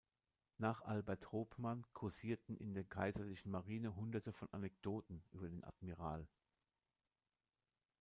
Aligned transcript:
Nach 0.57 0.81
Albert 0.81 1.31
Hopman 1.31 1.85
kursierten 1.93 2.57
in 2.57 2.73
der 2.73 2.83
Kaiserlichen 2.83 3.51
Marine 3.51 3.95
hunderte 3.95 4.33
von 4.33 4.49
Anekdoten 4.51 5.21
über 5.31 5.47
den 5.47 5.63
Admiral. 5.63 6.27